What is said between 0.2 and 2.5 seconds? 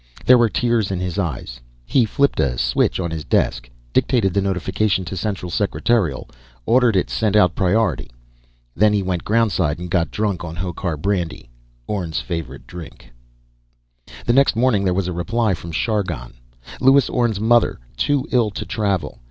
There were tears in his eyes. He flipped